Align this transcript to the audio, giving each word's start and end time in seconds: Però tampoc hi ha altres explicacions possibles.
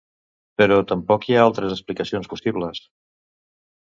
Però 0.61 0.77
tampoc 0.91 1.27
hi 1.27 1.37
ha 1.39 1.43
altres 1.49 1.75
explicacions 1.75 2.31
possibles. 2.31 2.81